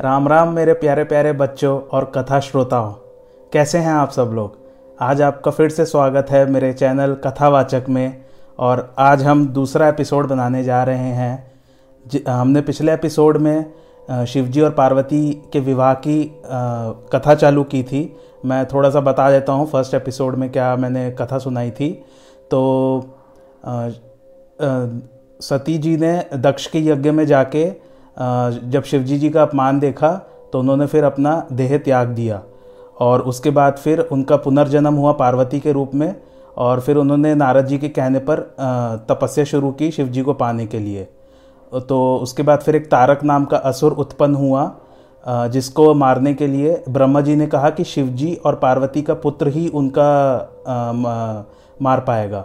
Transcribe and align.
राम 0.00 0.26
राम 0.28 0.52
मेरे 0.52 0.72
प्यारे 0.72 1.02
प्यारे 1.04 1.32
बच्चों 1.32 1.78
और 1.88 2.04
कथा 2.14 2.38
श्रोताओं। 2.40 2.92
कैसे 3.52 3.78
हैं 3.78 3.92
आप 3.92 4.10
सब 4.10 4.30
लोग? 4.34 4.56
आज 5.00 5.20
आपका 5.22 5.50
फिर 5.50 5.68
से 5.70 5.84
स्वागत 5.84 6.30
है 6.30 6.44
मेरे 6.50 6.72
चैनल 6.72 7.14
कथावाचक 7.24 7.84
में 7.88 8.24
और 8.58 8.94
आज 8.98 9.22
हम 9.22 9.46
दूसरा 9.48 9.88
एपिसोड 9.88 10.28
बनाने 10.28 10.64
जा 10.64 10.82
रहे 10.84 11.12
हैं। 11.12 12.24
हमने 12.28 12.60
पिछले 12.60 12.92
एपिसोड 12.92 13.36
में 13.36 14.24
शिवजी 14.26 14.60
और 14.60 14.70
पार्वती 14.70 15.30
के 15.52 15.60
विवाह 15.60 15.94
की 15.94 16.42
कथा 17.14 17.34
चालू 17.34 17.64
की 17.64 17.82
थी। 17.82 18.16
मैं 18.44 18.64
थोड़ा 18.66 18.90
सा 18.90 19.00
बता 19.00 19.30
देता 19.30 19.52
हूँ 19.52 19.66
फ़र्स्ट 19.66 19.94
एपिसोड 19.94 20.34
में 20.34 20.50
क्या 20.52 20.74
मैंने 20.76 21.10
कथा 21.10 21.38
सुनाई 21.38 21.70
थी। 21.70 21.92
तो 22.50 22.60
सती 25.40 25.78
जी 25.78 25.96
ने 25.96 26.24
दक्ष 26.34 26.66
के 26.66 26.78
यज्ञ 26.80 27.10
में 27.10 27.26
जाके 27.26 27.83
जब 28.16 28.82
शिवजी 28.82 29.18
जी 29.18 29.30
का 29.30 29.42
अपमान 29.42 29.78
देखा 29.80 30.10
तो 30.52 30.58
उन्होंने 30.58 30.86
फिर 30.86 31.04
अपना 31.04 31.46
देह 31.52 31.76
त्याग 31.78 32.08
दिया 32.08 32.42
और 33.00 33.22
उसके 33.22 33.50
बाद 33.50 33.76
फिर 33.76 34.00
उनका 34.12 34.36
पुनर्जन्म 34.36 34.94
हुआ 34.94 35.12
पार्वती 35.12 35.60
के 35.60 35.72
रूप 35.72 35.94
में 35.94 36.14
और 36.56 36.80
फिर 36.80 36.96
उन्होंने 36.96 37.34
नारद 37.34 37.66
जी 37.66 37.78
के 37.78 37.88
कहने 37.88 38.18
पर 38.20 38.40
तपस्या 39.08 39.44
शुरू 39.44 39.70
की 39.72 39.90
शिव 39.90 40.08
जी 40.08 40.22
को 40.22 40.32
पाने 40.34 40.66
के 40.66 40.78
लिए। 40.78 41.06
तो 41.72 42.16
उसके 42.16 42.42
बाद 42.42 42.60
फिर 42.60 42.76
एक 42.76 42.86
तारक 42.86 43.24
नाम 43.24 43.44
का 43.44 43.56
असुर 43.58 43.92
उत्पन्न 43.94 44.34
हुआ 44.34 44.70
जिसको 45.26 45.92
मारने 45.94 46.34
के 46.34 46.46
लिए 46.46 46.82
ब्रह्मा 46.88 47.20
जी 47.20 47.34
ने 47.36 47.46
कहा 47.46 47.70
कि 47.70 47.84
शिव 47.84 48.08
जी 48.14 48.34
और 48.44 48.54
पार्वती 48.54 49.02
का 49.02 49.14
पुत्र 49.16 49.48
ही 49.48 49.66
उनका 49.68 50.10
मार 51.80 52.00
पाएगा। 52.00 52.44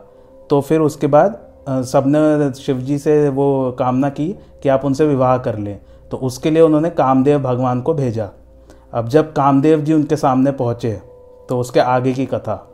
तो 0.49 0.61
फिर 0.61 0.80
उसके 0.81 1.08
बाद 1.08 1.38
सबने 1.70 2.54
शिव 2.54 2.78
जी 2.78 2.98
से 2.98 3.30
वो 3.30 3.76
कामना 3.80 4.09
की 4.09 4.28
कि 4.64 4.70
आप 4.70 4.86
उनसे 4.86 5.08
विवाह 5.08 5.38
कर 5.38 5.58
लें। 5.58 5.80
तो 6.12 6.18
उसके 6.18 6.52
लिए 6.52 6.62
उन्होंने 6.62 6.90
कामदेव 6.90 7.40
भगवान 7.40 7.82
को 7.82 7.94
भेजा। 7.94 8.30
अब 8.94 9.08
जब 9.08 9.34
कामदेव 9.34 9.82
जी 9.82 9.94
उनके 9.94 10.16
सामने 10.16 10.52
पहुँचे 10.52 11.02
तो 11.50 11.59
उसके 11.59 11.80
आगे 11.80 12.14
की 12.14 12.26
कथा। 12.26 12.66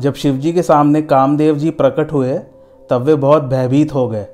जब 0.00 0.14
शिव 0.14 0.36
जी 0.36 0.52
के 0.52 0.62
सामने 0.62 1.02
कामदेव 1.02 1.56
जी 1.56 1.70
प्रकट 1.70 2.12
हुए, 2.12 2.38
तब 2.90 3.02
वे 3.02 3.14
बहुत 3.14 3.42
भयभीत 3.42 3.94
हो 3.94 4.08
गए। 4.08 4.26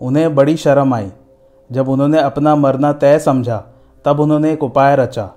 उन्हें 0.00 0.34
बड़ी 0.34 0.56
शर्म 0.56 0.94
आई। 0.94 1.10
जब 1.72 1.88
उन्होंने 1.88 2.20
अपना 2.20 2.56
मरना 2.56 2.92
तय 2.92 3.18
समझा, 3.18 3.64
तब 4.04 4.20
उन्होंने 4.20 4.52
एक 4.52 4.62
उपाय 4.62 4.96
रचा। 4.96 5.30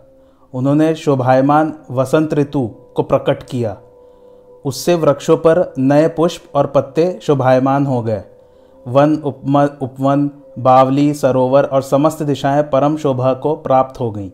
उन्होंने 0.53 0.93
शोभायमान 0.95 1.73
वसंत 1.91 2.33
ऋतु 2.33 2.67
को 2.95 3.03
प्रकट 3.03 3.43
किया। 3.43 3.77
उससे 4.65 4.95
वृक्षों 4.95 5.37
पर 5.37 5.73
नए 5.77 6.07
पुष्प 6.07 6.43
और 6.55 6.67
पत्ते 6.67 7.19
शोभायमान 7.21 7.85
हो 7.85 8.01
गए। 8.01 8.23
वन 8.87 9.15
उपम, 9.15 9.63
उपवन, 9.81 10.29
बावली, 10.59 11.13
सरोवर 11.13 11.63
और 11.63 11.81
समस्त 11.81 12.23
दिशाएँ 12.23 12.63
परम 12.63 12.97
शोभा 12.97 13.33
को 13.33 13.55
प्राप्त 13.55 13.99
हो 13.99 14.11
गईं। 14.11 14.29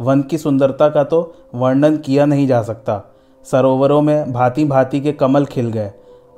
वन 0.00 0.22
की 0.22 0.38
सुंदरता 0.38 0.88
का 0.88 1.04
तो 1.04 1.34
वर्णन 1.54 1.96
किया 1.96 2.26
नहीं 2.26 2.46
जा 2.46 2.62
सकता। 2.62 3.02
सरोवरों 3.44 4.02
में 4.02 4.32
भांति 4.32 4.64
भांति 4.64 5.00
के 5.00 5.12
कमल 5.12 5.44
खिल 5.44 5.68
गए। 5.68 5.92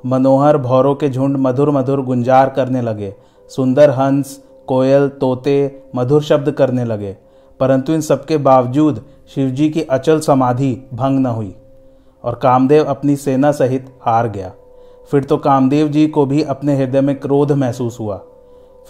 मनोहर 0.05 0.57
भौरों 0.57 0.95
के 0.95 1.09
झुंड 1.09 1.37
मधुर 1.37 1.71
मधुर 1.71 2.01
गुंजार 2.01 2.49
करने 2.49 2.81
लगे। 2.81 3.15
सुंदर 3.49 3.89
हंस, 3.89 4.43
कोयल, 4.67 5.07
तोते 5.07 5.83
मधुर 5.95 6.23
शब्द 6.23 6.51
करने 6.51 6.85
लगे। 6.85 7.17
परंतु 7.59 7.93
इन 7.93 8.01
सबके 8.01 8.37
बावजूद 8.37 9.05
शिवजी 9.35 9.69
की 9.69 9.81
अचल 9.81 10.19
समाधि 10.19 10.89
भंग 10.93 11.19
न 11.19 11.25
हुई। 11.25 11.55
और 12.23 12.35
कामदेव 12.35 12.85
अपनी 12.85 13.15
सेना 13.15 13.51
सहित 13.51 13.93
हार 14.01 14.27
गया। 14.29 14.51
फिर 15.11 15.23
तो 15.23 15.37
कामदेव 15.37 15.87
जी 15.87 16.07
को 16.07 16.25
भी 16.25 16.41
अपने 16.43 16.75
हृदय 16.77 17.01
में 17.01 17.15
क्रोध 17.19 17.51
महसूस 17.51 17.99
हुआ। 17.99 18.17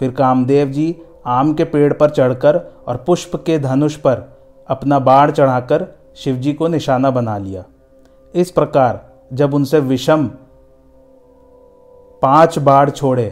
फिर 0.00 0.10
कामदेव 0.10 0.68
जी 0.68 0.94
आम 1.26 1.52
के 1.54 1.64
पेड़ 1.64 1.92
पर 1.92 2.10
चढ़कर 2.10 2.60
और 2.88 2.96
पुष्प 2.96 3.36
के 3.36 3.58
धनुष 3.58 3.96
पर 3.96 4.22
अपना 4.68 4.98
बाण 4.98 5.30
चढ़ाकर 5.30 5.86
शिवजी 6.16 6.52
को 6.52 6.68
निशाना 6.68 7.10
बना 7.10 7.36
लिया। 7.38 7.64
इस 8.34 8.50
प्रकार 8.50 9.00
जब 9.32 9.54
उनसे 9.54 9.80
विषम 9.80 10.26
पाँच 12.22 12.58
बाढ़ 12.58 12.90
छोड़े 12.90 13.28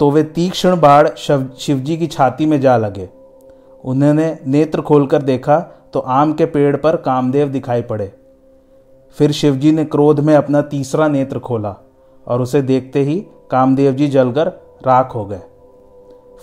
तो 0.00 0.10
वे 0.10 0.22
तीक्ष्ण 0.24 0.80
बाढ़ 0.80 1.08
शिवजी 1.08 1.96
की 1.96 2.06
छाती 2.06 2.46
में 2.46 2.60
जा 2.60 2.76
लगे। 2.76 3.08
उन्होंने 3.84 4.36
नेत्र 4.46 4.80
खोलकर 4.80 5.22
देखा 5.22 5.58
तो 5.92 6.00
आम 6.00 6.32
के 6.32 6.46
पेड़ 6.46 6.76
पर 6.76 6.96
कामदेव 6.96 7.48
दिखाई 7.48 7.82
पड़े। 7.82 8.12
फिर 9.10 9.32
शिवजी 9.32 9.72
ने 9.72 9.84
क्रोध 9.84 10.20
में 10.20 10.34
अपना 10.34 10.62
तीसरा 10.62 11.08
नेत्र 11.08 11.38
खोला 11.38 11.74
और 12.26 12.42
उसे 12.42 12.62
देखते 12.62 13.00
ही 13.00 13.26
कामदेव 13.50 13.92
जी 13.92 14.08
जलकर 14.08 14.46
राख 14.86 15.14
हो 15.14 15.24
गए। 15.24 15.40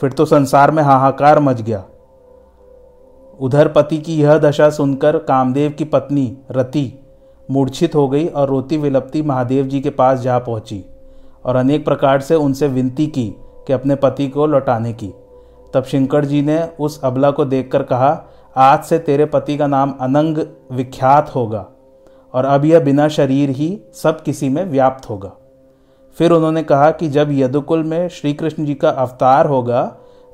फिर 0.02 0.12
तो 0.12 0.26
संसार 0.26 0.72
में 0.72 0.84
हाहाकार 0.84 1.40
मच 1.40 1.62
गया। 1.62 1.84
उधर 3.40 3.68
पति 3.68 3.98
की 3.98 4.22
यह 4.22 4.38
दशा 4.38 4.70
सुनकर 4.70 5.18
कामदेव 5.18 5.72
की 5.72 5.84
पत्नी 5.84 6.38
रति 6.52 7.00
मूर्छित 7.52 7.96
हो 7.96 8.08
गई 8.10 8.28
और 8.28 8.48
रोती 8.48 8.78
विलपती 8.78 9.22
महादेव 9.22 9.66
जी 9.66 9.82
के 9.82 9.90
पास 9.90 10.20
जा 10.20 10.40
पहुँची 10.40 10.86
और 11.46 11.56
अनेक 11.56 11.86
प्रकार 11.86 12.22
से 12.22 12.36
उनसे 12.36 12.68
विनती 12.68 13.08
की 13.08 13.36
कि 13.68 13.74
अपने 13.74 13.96
पति 13.96 14.28
को 14.28 14.46
लौटाने 14.46 14.94
की। 14.94 15.14
तब 15.74 15.84
शंकर 15.84 16.26
जी 16.26 16.42
ने 16.42 16.70
उस 16.80 17.02
अबला 17.04 17.32
को 17.32 17.46
देखकर 17.46 17.84
कहा, 17.84 18.24
आज 18.58 18.84
से 18.84 19.00
तेरे 19.00 19.26
पति 19.26 19.58
का 19.58 19.68
नाम 19.68 19.94
अनंग 20.02 20.38
विख्यात 20.72 21.36
होगा। 21.36 21.66
और 22.34 22.46
अब 22.46 22.66
यह 22.66 22.80
बिना 22.80 23.08
शरीर 23.08 23.50
ही 23.50 23.82
सब 23.94 24.22
किसी 24.22 24.50
में 24.50 24.66
व्याप्त 24.66 25.10
होगा। 25.10 25.32
फिर 26.18 26.32
उन्होंने 26.32 26.64
कहा 26.64 26.92
कि 26.92 27.08
जब 27.10 27.28
यदुकुल 27.32 27.84
में 27.84 28.08
श्री 28.08 28.34
कृष्ण 28.34 28.66
जी 28.66 28.74
का 28.74 28.90
अवतार 28.90 29.46
होगा, 29.46 29.84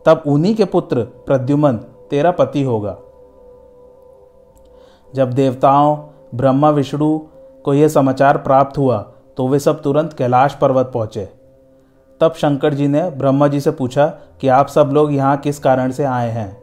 तब 0.05 0.23
उन्हीं 0.27 0.55
के 0.55 0.65
पुत्र 0.65 1.03
प्रद्युमन, 1.03 1.77
तेरा 2.09 2.31
पति 2.31 2.63
होगा। 2.63 2.97
जब 5.15 5.31
देवताओं, 5.33 5.97
ब्रह्मा, 6.35 6.69
विष्णु 6.69 7.19
को 7.65 7.73
यह 7.73 7.87
समाचार 7.87 8.37
प्राप्त 8.37 8.77
हुआ 8.77 8.97
तो 9.37 9.47
वे 9.47 9.59
सब 9.59 9.81
तुरंत 9.81 10.13
कैलाश 10.13 10.53
पर्वत 10.53 10.91
पहुँचे। 10.93 11.29
तब 12.21 12.33
शंकर 12.33 12.73
जी 12.73 12.87
ने 12.87 13.09
ब्रह्मा 13.09 13.47
जी 13.47 13.59
से 13.59 13.71
पूछा 13.71 14.07
कि 14.41 14.47
आप 14.47 14.67
सब 14.67 14.89
लोग 14.93 15.13
यहाँ 15.13 15.37
किस 15.37 15.59
कारण 15.59 15.91
से 15.91 16.03
आए 16.03 16.29
हैं? 16.29 16.57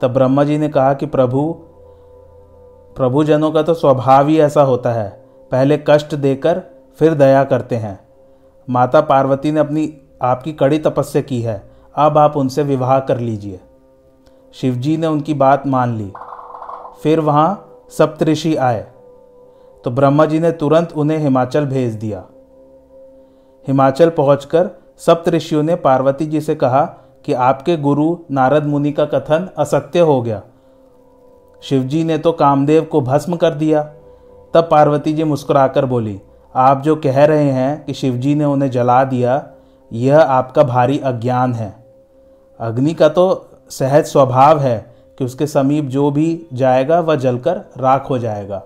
तब 0.00 0.12
ब्रह्मा 0.12 0.44
जी 0.44 0.58
ने 0.58 0.68
कहा 0.68 0.94
कि 0.94 1.06
प्रभु 1.06 1.56
प्रभुजनों 2.98 3.52
का 3.52 3.62
तो 3.62 3.74
स्वभाव 3.74 4.28
ही 4.28 4.40
ऐसा 4.40 4.62
होता 4.62 4.92
है। 4.92 5.24
पहले 5.50 5.84
कष्ट 5.86 6.14
देकर 6.14 6.62
फिर 6.98 7.14
दया 7.14 7.44
करते 7.44 7.76
हैं। 7.76 8.00
माता 8.70 9.00
पार्वती 9.00 9.52
ने 9.52 9.60
अपनी, 9.60 9.94
आपकी 10.22 10.52
कड़ी 10.52 10.78
तपस्या 10.78 11.22
की 11.22 11.42
है। 11.42 11.70
अब 11.94 12.18
आप 12.18 12.36
उनसे 12.36 12.62
विवाह 12.62 13.00
कर 13.00 13.18
लीजिए। 13.18 13.60
शिवजी 14.54 14.96
ने 14.96 15.06
उनकी 15.06 15.34
बात 15.34 15.66
मान 15.66 15.96
ली। 15.96 16.12
फिर 17.02 17.20
वहाँ 17.20 17.68
सप्तऋषि 17.90 18.56
आए। 18.56 18.86
तो 19.84 19.90
ब्रह्मा 19.90 20.24
जी 20.24 20.40
ने 20.40 20.52
तुरंत 20.52 20.92
उन्हें 20.92 21.18
हिमाचल 21.18 21.66
भेज 21.66 21.94
दिया। 21.94 22.24
हिमाचल 23.68 24.10
पहुंचकर 24.10 24.70
सप्तऋषियों 24.98 25.62
ने 25.62 25.76
पार्वती 25.76 26.26
जी 26.26 26.40
से 26.40 26.54
कहा 26.54 26.84
कि 27.24 27.32
आपके 27.32 27.76
गुरु 27.76 28.16
नारद 28.30 28.66
मुनि 28.66 28.92
का 28.92 29.04
कथन 29.04 29.48
असत्य 29.58 30.00
हो 30.00 30.22
गया। 30.22 30.42
शिवजी 31.62 32.02
ने 32.04 32.18
तो 32.18 32.32
कामदेव 32.32 32.84
को 32.84 33.00
भस्म 33.00 33.36
कर 33.36 33.54
दिया। 33.54 33.82
तब 34.54 34.68
पार्वती 34.70 35.12
जी 35.12 35.24
मुस्कुराकर 35.24 35.84
बोली, 35.84 36.20
आप 36.54 36.82
जो 36.82 36.94
कह 36.96 37.24
रहे 37.24 37.50
हैं 37.50 37.84
कि 37.84 37.94
शिवजी 37.94 38.34
ने 38.34 38.44
उन्हें 38.44 38.70
जला 38.70 39.02
दिया, 39.04 39.42
यह 39.90 40.18
आपका 40.18 40.62
भारी 40.62 40.98
अज्ञान 40.98 41.52
है। 41.52 41.74
अग्नि 42.60 42.94
का 42.94 43.08
तो 43.08 43.44
सहज 43.70 44.04
स्वभाव 44.04 44.60
है 44.60 44.78
कि 45.18 45.24
उसके 45.24 45.46
समीप 45.46 45.84
जो 45.84 46.10
भी 46.10 46.46
जाएगा, 46.52 47.00
वह 47.00 47.16
जलकर 47.16 47.60
राख 47.78 48.10
हो 48.10 48.18
जाएगा। 48.18 48.62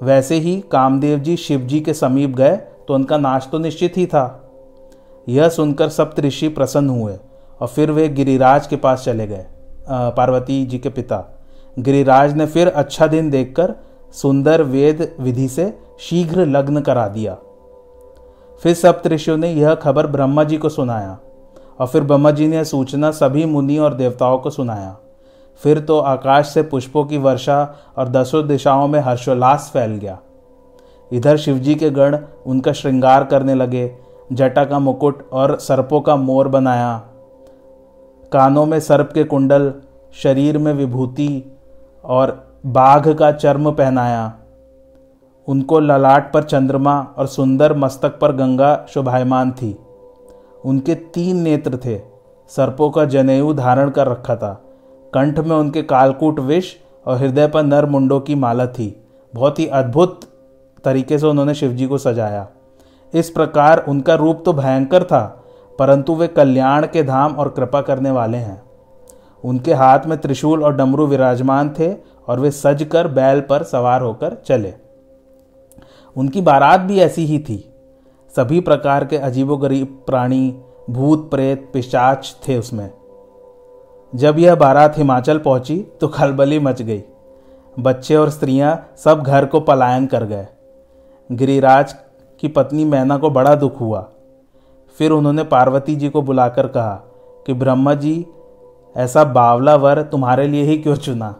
वैसे 0.00 0.34
ही 0.34 0.60
कामदेव 0.72 1.18
जी 1.18 1.36
शिव 1.36 1.60
जी 1.60 1.80
के 1.80 1.94
समीप 1.94 2.30
गए 2.30 2.56
तो 2.88 2.94
उनका 2.94 3.16
नाश 3.18 3.48
तो 3.52 3.58
निश्चित 3.58 3.96
ही 3.96 4.06
था। 4.06 4.24
यह 5.26 5.48
सुनकर 5.48 5.88
सप्त 5.88 6.20
ऋषि 6.20 6.48
प्रसन्न 6.48 6.90
हुए, 6.90 7.16
और 7.60 7.68
फिर 7.68 7.90
वे 7.90 8.08
गिरिराज 8.08 8.66
के 8.66 8.76
पास 8.76 9.04
चले 9.04 9.26
गए 9.26 9.44
पार्वती 9.88 10.64
जी 10.66 10.78
के 10.78 10.88
पिता। 10.88 11.18
गिरिराज 11.76 12.34
ने 12.36 12.46
फिर 12.46 12.68
अच्छा 12.68 13.06
दिन 13.06 13.30
देखकर 13.30 13.74
सुंदर 14.14 14.62
वेद 14.62 15.16
विधि 15.20 15.48
से 15.48 15.72
शीघ्र 16.00 16.46
लग्न 16.46 16.80
करा 16.80 17.06
दिया। 17.08 17.36
फिर 18.62 18.74
सप्तऋषियों 18.74 19.36
ने 19.36 19.52
यह 19.52 19.74
खबर 19.74 20.06
ब्रह्मा 20.06 20.44
जी 20.44 20.56
को 20.56 20.68
सुनाया 20.68 21.18
और 21.80 21.86
फिर 21.86 22.02
ब्रह्मा 22.02 22.30
जी 22.30 22.46
ने 22.48 22.64
सूचना 22.64 23.10
सभी 23.10 23.44
मुनि 23.44 23.78
और 23.78 23.94
देवताओं 23.94 24.38
को 24.38 24.50
सुनाया। 24.50 24.96
फिर 25.62 25.78
तो 25.80 25.98
आकाश 25.98 26.48
से 26.48 26.62
पुष्पों 26.62 27.04
की 27.04 27.18
वर्षा 27.18 27.62
और 27.98 28.08
दसों 28.08 28.46
दिशाओं 28.48 28.86
में 28.88 29.00
हर्षोल्लास 29.00 29.70
फैल 29.72 29.90
गया। 29.92 30.18
इधर 31.10 31.36
शिवजी 31.36 31.74
के 31.74 31.90
गण 31.90 32.18
उनका 32.46 32.72
श्रृंगार 32.72 33.24
करने 33.24 33.54
लगे, 33.54 33.90
जटा 34.32 34.64
का 34.64 34.78
मुकुट 34.78 35.28
और 35.32 35.56
सर्पों 35.58 36.00
का 36.00 36.16
मोर 36.16 36.48
बनाया। 36.48 36.96
कानों 38.32 38.66
में 38.66 38.78
सर्प 38.80 39.10
के 39.14 39.24
कुंडल, 39.24 39.72
शरीर 40.14 40.58
में 40.58 40.72
विभूति 40.74 41.56
और 42.04 42.60
बाघ 42.66 43.08
का 43.08 43.30
चर्म 43.32 43.70
पहनाया। 43.72 44.32
उनको 45.48 45.80
ललाट 45.80 46.32
पर 46.32 46.42
चंद्रमा 46.42 47.00
और 47.18 47.26
सुंदर 47.26 47.76
मस्तक 47.76 48.18
पर 48.18 48.32
गंगा 48.32 48.86
शोभायमान 48.88 49.50
थी। 49.52 49.76
उनके 50.64 50.94
तीन 50.94 51.36
नेत्र 51.36 51.76
थे। 51.76 51.98
सर्पों 52.50 52.90
का 52.90 53.04
जनेऊ 53.04 53.52
धारण 53.54 53.90
कर 53.90 54.06
रखा 54.06 54.36
था। 54.36 54.52
कंठ 55.12 55.38
में 55.38 55.56
उनके 55.56 55.82
कालकूट 55.82 56.40
विष 56.40 56.74
और 57.06 57.16
हृदय 57.16 57.46
पर 57.48 57.62
नर 57.62 57.86
मुंडों 57.86 58.20
की 58.20 58.34
माला 58.34 58.66
थी। 58.66 58.94
बहुत 59.34 59.58
ही 59.58 59.66
अद्भुत 59.66 60.20
तरीके 60.84 61.18
से 61.18 61.26
उन्होंने 61.26 61.54
शिवजी 61.54 61.86
को 61.86 61.98
सजाया। 61.98 62.46
इस 63.14 63.30
प्रकार 63.30 63.84
उनका 63.88 64.14
रूप 64.14 64.42
तो 64.44 64.52
भयंकर 64.52 65.04
था, 65.04 65.42
परंतु 65.78 66.14
वे 66.14 66.28
कल्याण 66.28 66.86
के 66.86 67.02
धाम 67.02 67.32
और 67.32 67.48
कृपा 67.48 67.80
करने 67.80 68.10
वाले 68.10 68.38
हैं। 68.38 68.62
उनके 69.44 69.74
हाथ 69.74 70.06
में 70.06 70.18
त्रिशूल 70.18 70.64
और 70.64 70.76
डमरू 70.76 71.06
विराजमान 71.06 71.68
थे 71.78 71.92
और 72.28 72.40
वे 72.40 72.50
सज 72.50 72.86
कर 72.92 73.08
बैल 73.08 73.40
पर 73.40 73.62
सवार 73.62 74.02
होकर 74.02 74.34
चले। 74.46 74.72
उनकी 76.16 76.40
बारात 76.40 76.80
भी 76.80 76.98
ऐसी 77.00 77.24
ही 77.26 77.38
थी। 77.38 77.64
सभी 78.34 78.60
प्रकार 78.60 79.04
के 79.04 79.16
अजीबोगरीब 79.16 80.02
प्राणी, 80.06 80.56
भूत 80.90 81.30
प्रेत, 81.30 81.70
पिशाच 81.72 82.36
थे 82.48 82.58
उसमें। 82.58 82.90
जब 84.12 84.38
यह 84.38 84.54
बारात 84.54 84.98
हिमाचल 84.98 85.38
पहुँची 85.38 85.78
तो 86.00 86.08
खलबली 86.08 86.58
मच 86.58 86.82
गई। 86.82 87.02
बच्चे 87.78 88.16
और 88.16 88.30
स्त्रियाँ 88.30 88.88
सब 88.96 89.22
घर 89.22 89.44
को 89.44 89.60
पलायन 89.60 90.06
कर 90.06 90.24
गए। 90.24 90.46
गिरिराज 91.30 91.94
की 92.40 92.48
पत्नी 92.48 92.84
मैना 92.84 93.16
को 93.16 93.30
बड़ा 93.30 93.54
दुख 93.54 93.80
हुआ। 93.80 94.08
फिर 94.98 95.10
उन्होंने 95.10 95.44
पार्वती 95.44 95.96
जी 95.96 96.08
को 96.08 96.22
बुलाकर 96.22 96.66
कहा 96.66 96.94
कि 97.46 97.52
ब्रह्मा 97.52 97.94
जी 97.94 98.26
ऐसा 98.96 99.24
बावला 99.24 99.74
वर 99.76 100.02
तुम्हारे 100.02 100.46
लिए 100.46 100.62
ही 100.62 100.76
क्यों 100.78 100.96
चुना? 100.96 101.34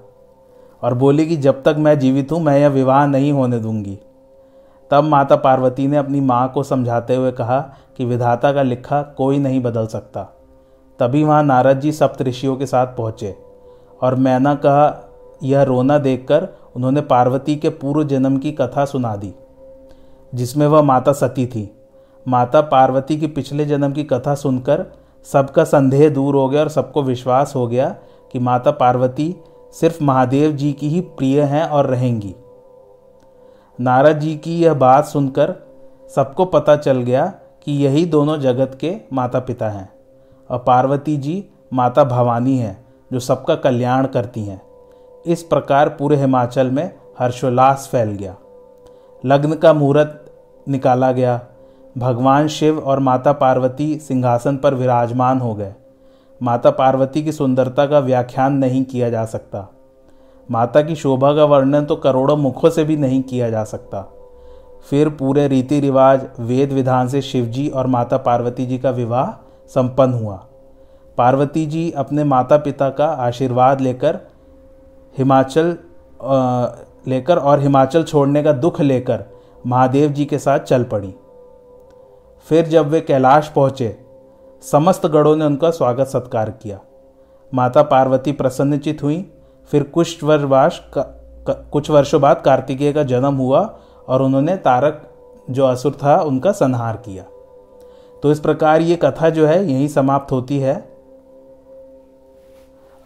और 0.82 0.94
बोली 0.94 1.26
कि 1.26 1.37
जब 1.37 1.62
तक 1.62 1.76
मैं 1.79 1.99
जीवित 1.99 2.32
हूँ, 2.32 2.41
मैं 2.41 2.58
यह 2.58 2.69
विवाह 2.69 3.06
नहीं 3.06 3.32
होने 3.32 3.58
दूँगी। 3.58 3.99
तब 4.91 5.05
माता 5.05 5.37
पार्वती 5.37 5.87
ने 5.87 5.97
अपनी 5.97 6.20
माँ 6.20 6.49
को 6.49 6.62
समझाते 6.62 7.14
हुए 7.14 7.32
कहा 7.32 7.61
कि 7.97 8.05
विधाता 8.05 8.52
का 8.52 8.62
लिखा 8.62 9.02
कोई 9.17 9.38
नहीं 9.38 9.62
बदल 9.62 9.87
सकता। 9.87 10.23
तभी 11.00 11.25
वहाँ 11.25 11.43
नारद 11.43 11.81
जी 11.81 11.93
सप्तऋषियों 11.93 12.56
के 12.56 12.67
साथ 12.67 12.87
पहुँचे 12.87 13.35
और 14.02 14.14
मैना 14.14 14.55
कहा 14.55 15.11
यह 15.43 15.62
रोना 15.62 15.99
देखकर 15.99 16.49
उन्होंने 16.76 17.00
पार्वती 17.00 17.56
के 17.56 17.69
पूर्व 17.69 18.02
जन्म 18.05 18.37
की 18.38 18.52
कथा 18.52 18.85
सुना 18.85 19.14
दी, 19.17 19.32
जिसमें 20.35 20.67
वह 20.67 20.82
माता 20.82 21.12
सती 21.12 21.47
थी। 21.47 21.70
माता 22.26 22.61
पार्वती 22.61 23.17
की 23.17 23.26
पिछले 23.26 23.64
जन्म 23.64 23.93
की 23.93 24.05
कथा 24.05 24.35
सुनकर 24.35 24.85
सबका 25.25 25.65
संदेह 25.65 26.09
दूर 26.11 26.35
हो 26.35 26.49
गया 26.49 26.61
और 26.61 26.69
सबको 26.69 27.03
विश्वास 27.03 27.53
हो 27.57 27.67
गया 27.67 27.97
कि 28.33 28.39
माता 28.39 28.71
पार्वती 28.71 29.37
सिर्फ़ 29.73 30.05
महादेव 30.05 30.53
जी 30.53 30.73
की 30.73 30.89
ही 30.89 31.01
प्रिय 31.01 31.43
हैं 31.43 31.65
और 31.65 31.87
रहेंगी। 31.87 32.35
नारद 33.81 34.19
जी 34.19 34.37
की 34.37 34.61
यह 34.61 34.75
बात 34.75 35.05
सुनकर 35.05 35.55
सबको 36.15 36.45
पता 36.45 36.77
चल 36.77 36.99
गया 36.99 37.27
कि 37.65 37.73
यही 37.73 38.07
दोनों 38.07 38.39
जगत 38.39 38.79
के 38.81 38.97
माता 39.13 39.41
पिता 39.41 39.69
हैं 39.69 39.93
और 40.51 40.59
पार्वती 40.59 41.17
जी 41.17 41.45
माता 41.73 42.05
भवानी 42.05 42.59
हैं, 42.59 42.87
जो 43.13 43.21
सबका 43.21 43.55
कल्याण 43.55 44.07
करती 44.07 44.45
हैं। 44.45 44.63
इस 45.27 45.43
प्रकार 45.43 45.89
पूरे 45.89 46.17
हिमाचल 46.17 46.71
में 46.71 46.99
हर्षोल्लास 47.19 47.89
फैल 47.93 48.09
गया। 48.09 48.37
लग्न 49.25 49.55
का 49.55 49.73
मुहूर्त 49.73 50.33
निकाला 50.69 51.13
गया। 51.13 51.41
भगवान 51.95 52.49
शिव 52.49 52.79
और 52.79 52.99
माता 52.99 53.33
पार्वती 53.33 53.95
सिंहासन 53.99 54.57
पर 54.57 54.75
विराजमान 54.75 55.39
हो 55.41 55.55
गए। 55.55 55.75
माता 56.41 56.71
पार्वती 56.71 57.23
की 57.23 57.33
सुंदरता 57.33 57.87
का 57.87 57.99
व्याख्यान 57.99 58.53
नहीं 58.53 58.85
किया 58.85 59.09
जा 59.11 59.25
सकता। 59.25 59.67
माता 60.49 60.83
की 60.83 60.95
शोभा 60.95 61.33
का 61.35 61.45
वर्णन 61.45 61.85
तो 61.85 61.97
करोड़ों 61.97 62.37
मुखों 62.37 62.71
से 62.71 62.85
भी 62.85 62.97
नहीं 62.97 63.23
किया 63.23 63.51
जा 63.51 63.65
सकता। 63.65 64.01
फिर 64.91 65.09
पूरे 65.09 65.47
रीति 65.49 65.81
रिवाज 65.81 66.27
वेद 66.41 66.73
विधान 66.73 67.09
से 67.09 67.23
शिवजी 67.23 67.69
और 67.69 67.87
माता 67.87 68.17
पार्वती 68.19 68.67
जी 68.67 68.79
का 68.79 68.91
विवाह 68.91 69.31
संपन्न 69.71 70.13
हुआ। 70.15 70.37
पार्वती 71.19 71.65
जी 71.67 71.91
अपने 71.91 72.25
माता 72.25 72.57
पिता 72.59 72.89
का 72.91 73.07
आशीर्वाद 73.21 73.81
लेकर 73.81 74.19
हिमाचल 75.15 75.77
लेकर 77.07 77.39
और 77.39 77.61
हिमाचल 77.61 78.03
छोड़ने 78.03 78.43
का 78.43 78.53
दुख 78.53 78.81
लेकर 78.81 79.25
महादेव 79.67 80.11
जी 80.11 80.25
के 80.25 80.39
साथ 80.39 80.59
चल 80.61 80.85
पड़ी। 80.85 81.15
फिर 82.47 82.67
जब 82.69 82.89
वे 82.89 83.01
कैलाश 83.01 83.49
पहुँचे, 83.49 83.97
समस्त 84.63 85.07
गढ़ों 85.07 85.35
ने 85.37 85.45
उनका 85.45 85.71
स्वागत 85.71 86.07
सत्कार 86.07 86.51
किया। 86.53 86.79
माता 87.53 87.83
पार्वती 87.85 88.33
प्रसन्नचित 88.33 89.03
हुई। 89.03 89.25
फिर 89.73 89.83
कुछ 89.85 90.23
वर्ष 90.25 90.81
कुछ 90.97 91.91
वर्षों 91.91 92.21
बाद 92.21 92.41
कार्तिकेय 92.45 92.93
का 92.93 93.03
जन्म 93.05 93.35
हुआ 93.35 93.61
और 94.09 94.23
उन्होंने 94.23 94.57
तारक 94.59 95.03
जो 95.51 95.65
असुर 95.67 95.93
था, 95.95 96.17
उनका 96.17 96.53
संहार 96.53 96.97
किया। 96.99 97.25
तो 98.23 98.31
इस 98.33 98.41
प्रकार 98.41 98.81
ये 98.83 98.97
कथा 98.97 99.31
जो 99.31 99.47
है, 99.47 99.65
यहीं 99.65 99.89
समाप्त 99.89 100.33
होती 100.33 100.59
है। 100.59 100.75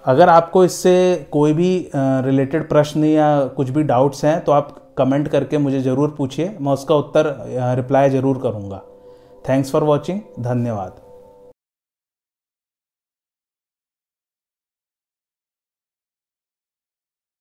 अगर 0.04 0.28
आपको 0.28 0.64
इससे 0.64 1.26
कोई 1.32 1.52
भी 1.52 1.90
रिलेटेड 1.94 2.68
प्रश्न 2.68 3.04
या 3.04 3.28
कुछ 3.46 3.70
भी 3.70 3.82
डाउट्स 3.84 4.24
हैं 4.24 4.40
तो 4.44 4.52
आप 4.52 4.74
कमेंट 4.98 5.28
करके 5.28 5.58
मुझे 5.58 5.80
ज़रूर 5.80 6.14
पूछिए। 6.18 6.56
मैं 6.60 6.72
उसका 6.72 6.94
उत्तर 6.96 7.34
रिप्लाई 7.76 8.10
ज़रूर 8.10 8.38
करूँगा। 8.38 8.82
थैंक्स 9.48 9.70
फॉर 9.72 9.82
वॉचिंग 9.82 10.20
धन्यवाद. 10.40 11.03